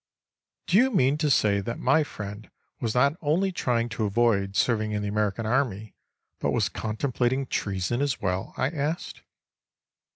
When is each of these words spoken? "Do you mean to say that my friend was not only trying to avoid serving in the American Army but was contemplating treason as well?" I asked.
"Do 0.65 0.77
you 0.77 0.89
mean 0.89 1.19
to 1.19 1.29
say 1.29 1.59
that 1.59 1.77
my 1.77 2.03
friend 2.03 2.49
was 2.79 2.95
not 2.95 3.15
only 3.21 3.51
trying 3.51 3.87
to 3.89 4.05
avoid 4.05 4.55
serving 4.55 4.93
in 4.93 5.03
the 5.03 5.07
American 5.07 5.45
Army 5.45 5.93
but 6.39 6.49
was 6.49 6.69
contemplating 6.69 7.45
treason 7.45 8.01
as 8.01 8.19
well?" 8.19 8.55
I 8.57 8.71
asked. 8.71 9.21